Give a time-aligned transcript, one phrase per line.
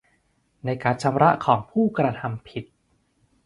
[0.65, 2.63] ในการชำระของผู้กระทำผิด